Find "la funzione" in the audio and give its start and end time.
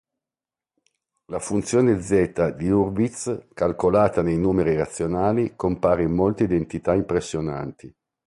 1.25-2.01